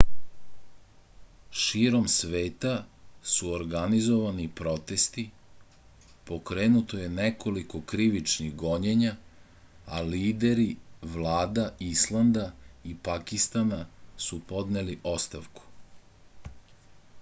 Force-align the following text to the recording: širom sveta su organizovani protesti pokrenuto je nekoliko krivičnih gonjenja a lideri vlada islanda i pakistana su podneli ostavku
širom 1.63 2.05
sveta 2.13 2.69
su 3.33 3.49
organizovani 3.57 4.45
protesti 4.61 5.25
pokrenuto 6.31 7.01
je 7.01 7.11
nekoliko 7.17 7.81
krivičnih 7.93 8.55
gonjenja 8.63 9.11
a 9.97 10.01
lideri 10.13 10.67
vlada 11.17 11.65
islanda 11.91 12.47
i 12.93 12.95
pakistana 13.09 13.83
su 14.29 14.41
podneli 14.53 14.97
ostavku 15.17 15.69